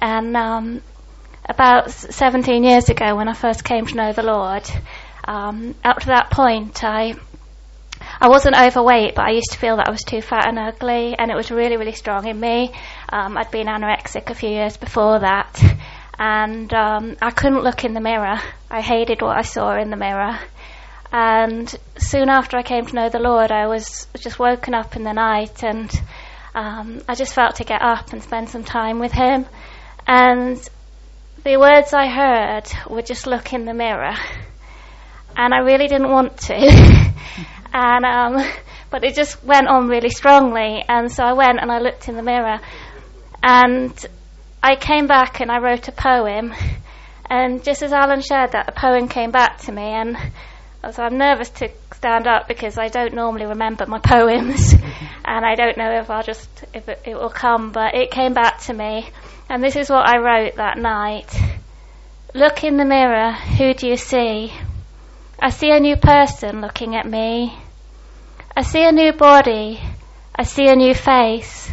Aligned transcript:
And 0.00 0.36
um, 0.36 0.82
about 1.48 1.90
17 1.90 2.64
years 2.64 2.88
ago, 2.88 3.16
when 3.16 3.28
I 3.28 3.34
first 3.34 3.64
came 3.64 3.86
to 3.86 3.94
know 3.94 4.12
the 4.12 4.22
Lord, 4.22 4.68
um, 5.24 5.74
up 5.84 6.00
to 6.00 6.06
that 6.06 6.30
point, 6.30 6.82
I 6.82 7.14
I 8.22 8.28
wasn't 8.28 8.56
overweight, 8.58 9.14
but 9.14 9.26
I 9.26 9.30
used 9.30 9.52
to 9.52 9.58
feel 9.58 9.76
that 9.76 9.88
I 9.88 9.90
was 9.90 10.02
too 10.02 10.20
fat 10.20 10.46
and 10.46 10.58
ugly, 10.58 11.14
and 11.18 11.30
it 11.30 11.34
was 11.34 11.50
really, 11.50 11.76
really 11.76 11.92
strong 11.92 12.26
in 12.26 12.38
me. 12.38 12.72
Um, 13.08 13.36
I'd 13.36 13.50
been 13.50 13.66
anorexic 13.66 14.30
a 14.30 14.34
few 14.34 14.50
years 14.50 14.76
before 14.76 15.20
that, 15.20 15.62
and 16.18 16.72
um, 16.74 17.16
I 17.20 17.30
couldn't 17.30 17.62
look 17.62 17.84
in 17.84 17.94
the 17.94 18.00
mirror. 18.00 18.38
I 18.70 18.80
hated 18.80 19.22
what 19.22 19.38
I 19.38 19.42
saw 19.42 19.78
in 19.78 19.90
the 19.90 19.96
mirror. 19.96 20.38
And 21.12 21.74
soon 21.96 22.28
after 22.28 22.56
I 22.56 22.62
came 22.62 22.86
to 22.86 22.94
know 22.94 23.08
the 23.08 23.18
Lord, 23.18 23.50
I 23.50 23.66
was 23.66 24.06
just 24.18 24.38
woken 24.38 24.74
up 24.74 24.96
in 24.96 25.02
the 25.02 25.12
night, 25.12 25.62
and 25.62 25.90
um, 26.54 27.02
I 27.08 27.14
just 27.14 27.34
felt 27.34 27.56
to 27.56 27.64
get 27.64 27.82
up 27.82 28.12
and 28.12 28.22
spend 28.22 28.48
some 28.48 28.64
time 28.64 28.98
with 28.98 29.12
Him. 29.12 29.46
And 30.12 30.58
the 31.44 31.56
words 31.56 31.94
I 31.94 32.08
heard 32.08 32.64
were 32.92 33.00
just 33.00 33.28
look 33.28 33.52
in 33.52 33.64
the 33.64 33.72
mirror, 33.72 34.16
and 35.36 35.54
I 35.54 35.58
really 35.58 35.86
didn't 35.86 36.10
want 36.10 36.36
to. 36.48 36.54
and 37.72 38.04
um, 38.04 38.44
but 38.90 39.04
it 39.04 39.14
just 39.14 39.44
went 39.44 39.68
on 39.68 39.86
really 39.86 40.08
strongly, 40.08 40.84
and 40.88 41.12
so 41.12 41.22
I 41.22 41.34
went 41.34 41.60
and 41.60 41.70
I 41.70 41.78
looked 41.78 42.08
in 42.08 42.16
the 42.16 42.24
mirror, 42.24 42.58
and 43.40 43.94
I 44.60 44.74
came 44.74 45.06
back 45.06 45.38
and 45.38 45.48
I 45.48 45.60
wrote 45.60 45.86
a 45.86 45.92
poem, 45.92 46.54
and 47.30 47.62
just 47.62 47.84
as 47.84 47.92
Alan 47.92 48.20
shared 48.20 48.50
that, 48.50 48.66
the 48.66 48.72
poem 48.72 49.06
came 49.06 49.30
back 49.30 49.58
to 49.58 49.70
me, 49.70 49.84
and 49.84 50.16
so 50.92 51.02
I'm 51.02 51.18
nervous 51.18 51.50
to 51.50 51.68
stand 51.94 52.26
up 52.26 52.48
because 52.48 52.78
I 52.78 52.88
don't 52.88 53.14
normally 53.14 53.46
remember 53.46 53.86
my 53.86 53.98
poems, 54.04 54.72
and 55.24 55.44
I 55.44 55.54
don't 55.54 55.76
know 55.76 56.00
if 56.00 56.10
I'll 56.10 56.22
just 56.22 56.48
if 56.72 56.88
it, 56.88 57.02
it 57.04 57.14
will 57.14 57.30
come, 57.30 57.72
but 57.72 57.94
it 57.94 58.10
came 58.10 58.34
back 58.34 58.60
to 58.62 58.72
me, 58.72 59.08
and 59.48 59.62
this 59.62 59.76
is 59.76 59.90
what 59.90 60.08
I 60.08 60.18
wrote 60.18 60.56
that 60.56 60.78
night. 60.78 61.28
Look 62.34 62.64
in 62.64 62.76
the 62.76 62.84
mirror, 62.84 63.32
who 63.32 63.74
do 63.74 63.88
you 63.88 63.96
see? 63.96 64.52
I 65.38 65.50
see 65.50 65.70
a 65.70 65.80
new 65.80 65.96
person 65.96 66.60
looking 66.60 66.96
at 66.96 67.06
me. 67.06 67.56
I 68.56 68.62
see 68.62 68.84
a 68.84 68.92
new 68.92 69.12
body. 69.12 69.80
I 70.34 70.44
see 70.44 70.68
a 70.68 70.76
new 70.76 70.94
face. 70.94 71.70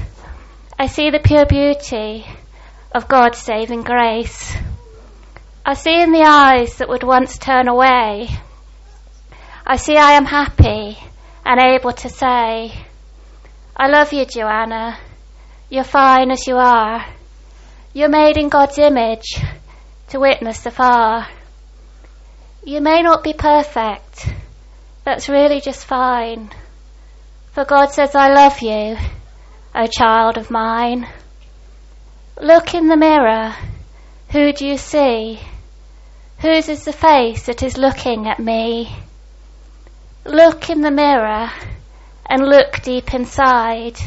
I 0.80 0.88
see 0.88 1.10
the 1.10 1.20
pure 1.20 1.46
beauty 1.46 2.26
of 2.92 3.08
God's 3.08 3.38
saving 3.40 3.84
grace. 3.84 4.56
I 5.66 5.74
see 5.74 6.02
in 6.02 6.12
the 6.12 6.24
eyes 6.24 6.78
that 6.78 6.90
would 6.90 7.04
once 7.04 7.38
turn 7.38 7.68
away. 7.68 8.30
I 9.70 9.76
see 9.76 9.98
I 9.98 10.14
am 10.14 10.24
happy 10.24 10.98
and 11.46 11.60
able 11.60 11.92
to 11.92 12.08
say, 12.08 12.72
I 13.76 13.88
love 13.90 14.14
you, 14.14 14.24
Joanna. 14.24 14.98
You're 15.70 15.84
fine 15.84 16.32
as 16.32 16.48
you 16.48 16.56
are. 16.56 17.06
You're 17.92 18.08
made 18.08 18.38
in 18.38 18.48
God's 18.48 18.78
image 18.78 19.36
to 20.08 20.22
witness 20.22 20.66
afar. 20.66 21.28
You 22.64 22.80
may 22.80 23.02
not 23.02 23.26
be 23.26 23.34
perfect. 23.34 24.34
That's 25.04 25.28
really 25.28 25.60
just 25.60 25.84
fine. 25.86 26.50
For 27.52 27.66
God 27.66 27.88
says, 27.88 28.16
I 28.16 28.30
love 28.30 28.62
you, 28.62 28.96
O 29.76 29.86
child 29.88 30.38
of 30.38 30.50
mine. 30.50 31.10
Look 32.42 32.74
in 32.74 32.88
the 32.88 32.96
mirror. 32.96 33.54
Who 34.32 34.54
do 34.54 34.66
you 34.66 34.78
see? 34.78 35.42
Whose 36.40 36.70
is 36.70 36.86
the 36.86 36.94
face 36.94 37.48
that 37.48 37.64
is 37.64 37.78
looking 37.78 38.30
at 38.30 38.40
me? 38.40 38.96
Look 40.28 40.70
in 40.70 40.82
the 40.82 40.92
mirror 40.92 41.50
and 42.26 42.42
look 42.46 42.82
deep 42.82 43.14
inside. 43.14 43.98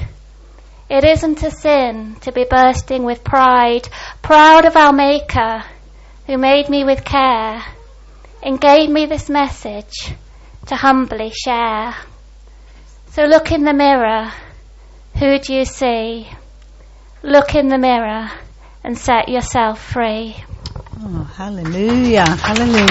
It 0.91 1.03
isn't 1.03 1.43
a 1.43 1.51
sin 1.51 2.17
to 2.21 2.33
be 2.33 2.45
bursting 2.45 3.05
with 3.05 3.25
pride, 3.25 3.89
proud 4.21 4.67
of 4.67 4.77
our 4.77 4.93
Maker 4.93 5.65
who 6.27 6.37
made 6.37 6.69
me 6.69 6.85
with 6.85 7.05
care 7.05 7.63
and 8.43 8.61
gave 8.61 8.91
me 8.91 9.07
this 9.07 9.31
message 9.31 10.13
to 10.67 10.77
humbly 10.77 11.31
share. 11.31 11.95
So 13.09 13.25
look 13.25 13.51
in 13.51 13.65
the 13.65 13.73
mirror. 13.73 14.31
Who 15.19 15.39
do 15.39 15.55
you 15.55 15.65
see? 15.65 16.29
Look 17.23 17.55
in 17.55 17.69
the 17.69 17.79
mirror 17.79 18.31
and 18.85 18.97
set 18.97 19.29
yourself 19.29 19.83
free. 19.83 20.37
Oh, 21.03 21.25
hallelujah, 21.35 22.29
hallelujah. 22.29 22.91